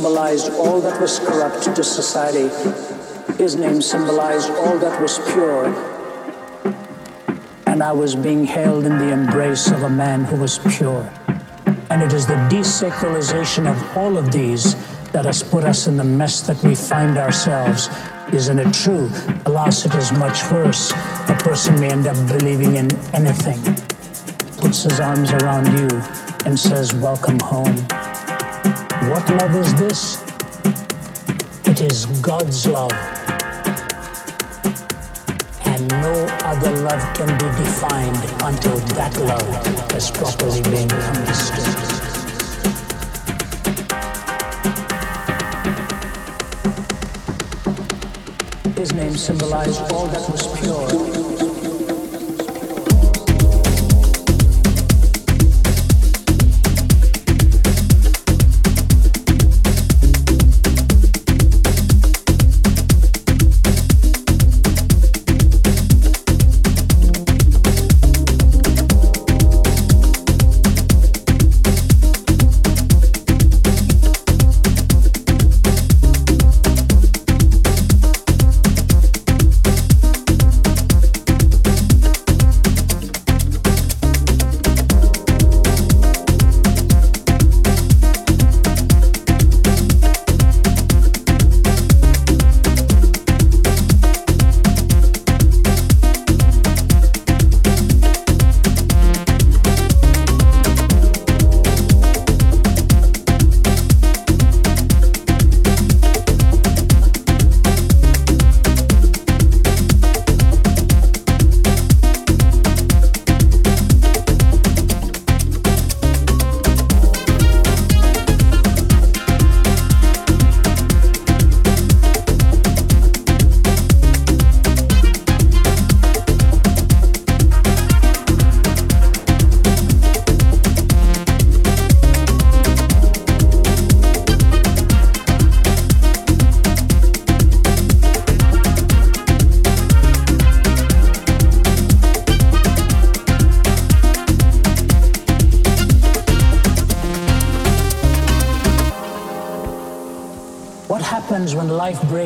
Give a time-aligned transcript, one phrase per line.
[0.00, 2.48] symbolized all that was corrupt to society.
[3.36, 5.66] His name symbolized all that was pure.
[7.66, 11.06] And I was being held in the embrace of a man who was pure.
[11.90, 14.74] And it is the desacralization of all of these
[15.12, 17.90] that has put us in the mess that we find ourselves.
[18.32, 19.10] Isn't it true?
[19.44, 20.92] Alas, it is much worse.
[21.28, 23.60] A person may end up believing in anything,
[24.62, 25.88] puts his arms around you,
[26.46, 27.76] and says, Welcome home.
[29.10, 30.22] What love is this?
[31.66, 32.92] It is God's love.
[35.64, 41.66] And no other love can be defined until that love has properly been understood.
[48.78, 51.49] His name symbolized all that was pure.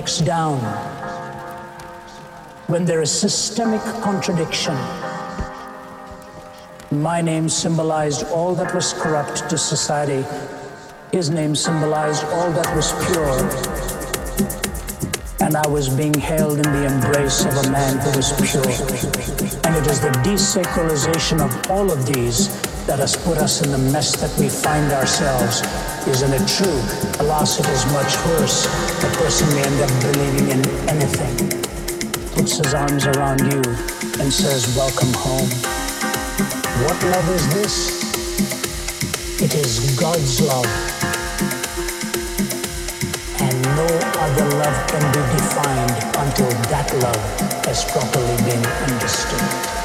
[0.05, 0.59] Breaks down
[2.66, 4.74] when there is systemic contradiction.
[6.90, 10.22] My name symbolized all that was corrupt to society.
[11.11, 13.38] His name symbolized all that was pure.
[15.40, 18.72] And I was being held in the embrace of a man who was pure.
[19.64, 22.48] And it is the desacralization of all of these
[22.84, 25.62] that has put us in the mess that we find ourselves.
[26.07, 26.80] Isn't it true?
[27.24, 28.66] Alas, it is much worse.
[29.02, 31.34] A person may end up believing in anything,
[32.36, 33.62] puts his arms around you,
[34.20, 35.48] and says, Welcome home.
[36.84, 39.40] What love is this?
[39.40, 40.66] It is God's love.
[43.40, 43.86] And no
[44.20, 49.84] other love can be defined until that love has properly been understood.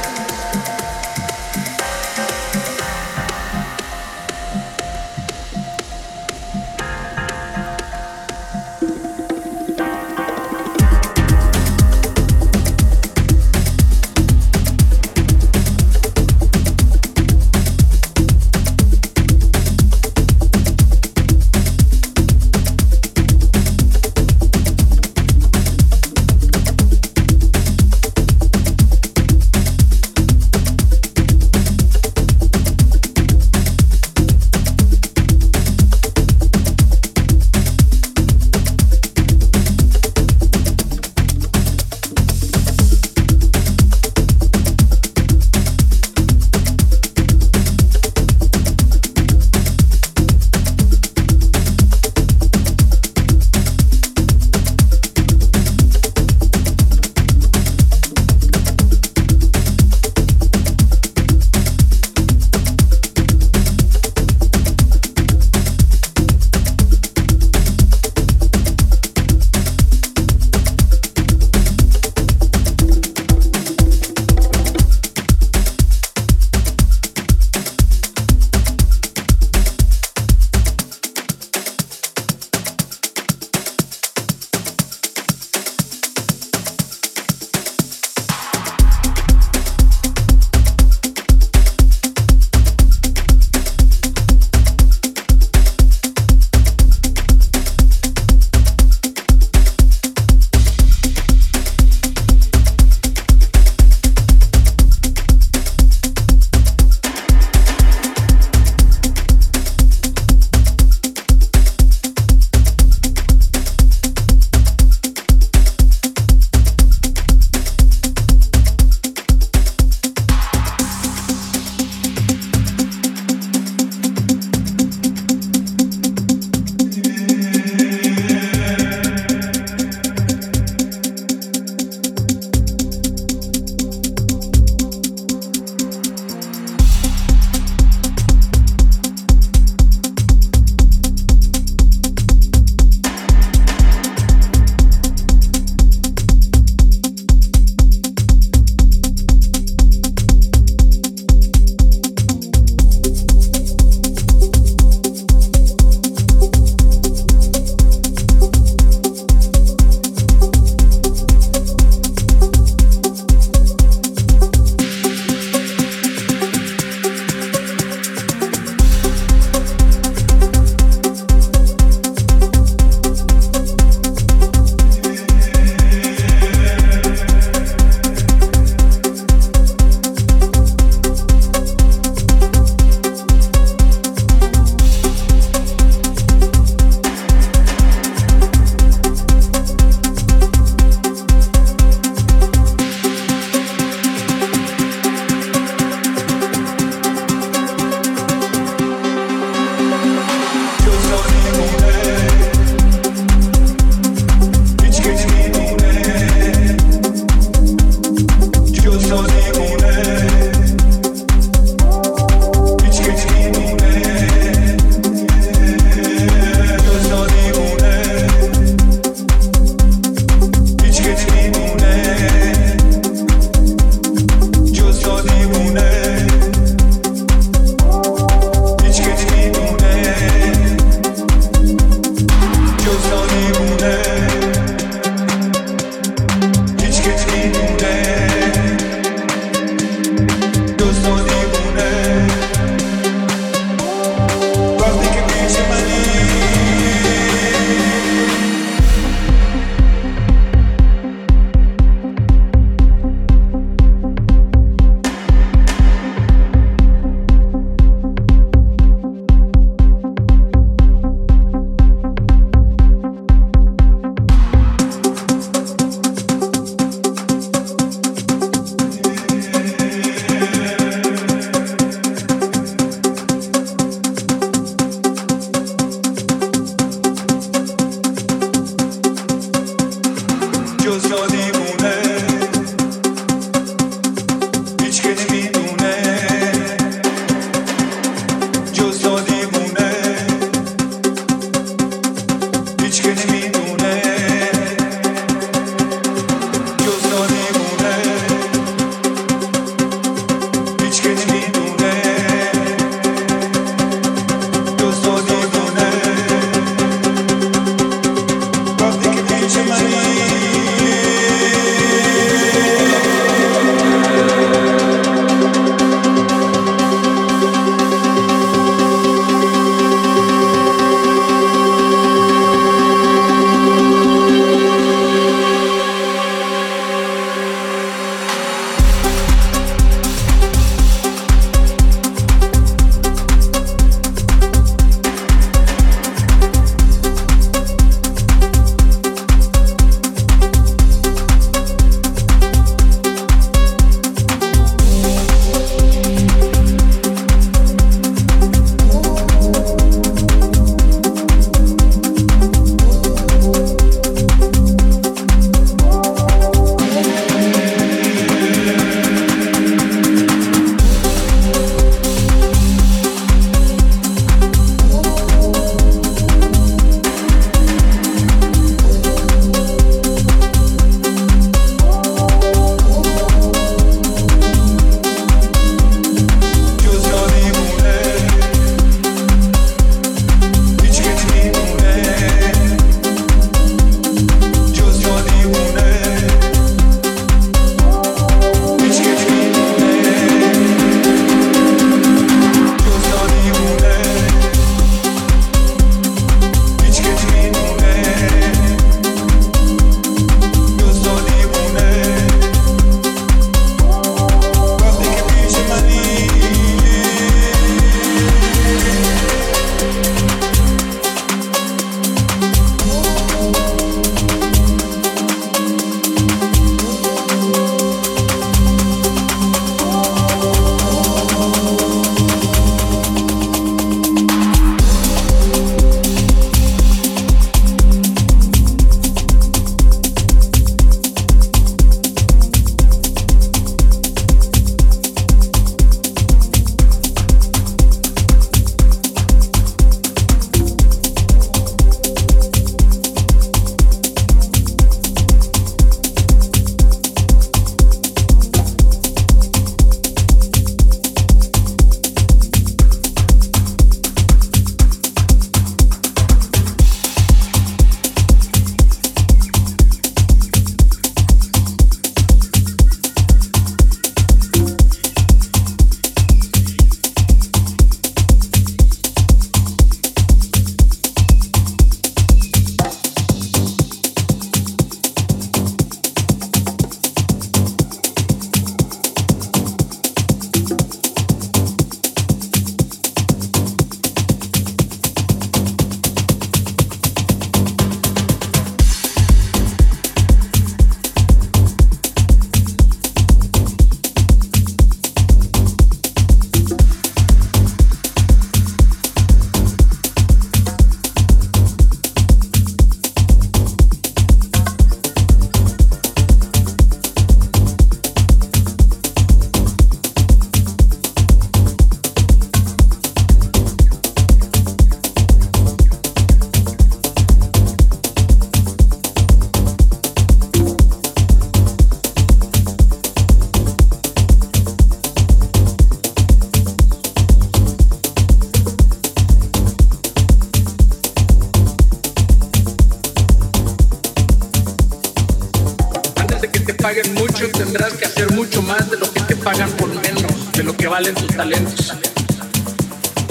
[536.90, 540.64] paguen mucho, tendrás que hacer mucho más de lo que te pagan por menos, de
[540.64, 541.94] lo que valen tus talentos.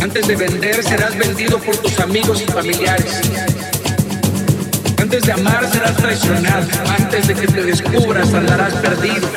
[0.00, 3.20] Antes de vender serás vendido por tus amigos y familiares.
[4.96, 6.68] Antes de amar serás traicionado.
[7.00, 9.28] Antes de que te descubras andarás perdido.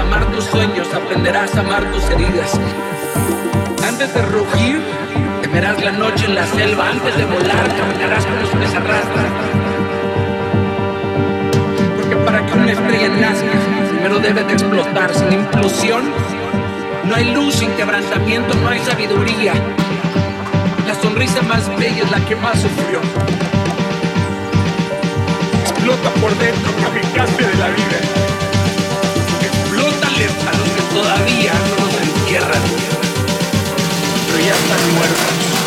[0.00, 2.58] Amar tus sueños aprenderás a amar tus heridas.
[3.86, 4.80] Antes de rugir
[5.42, 6.90] temerás la noche en la selva.
[6.90, 9.26] Antes de volar caminarás con los se arrastran.
[11.96, 13.52] Porque para que una estrella nazca
[13.90, 15.14] primero debe de explotar.
[15.14, 16.10] Sin implosión
[17.04, 19.54] no hay luz, sin quebrantamiento no hay sabiduría.
[20.86, 23.00] La sonrisa más bella es la que más sufrió
[25.88, 28.47] explota por dentro, kamikaze de la vida.
[30.46, 32.62] A los que todavía no nos entierran,
[34.26, 35.57] pero ya están muertos.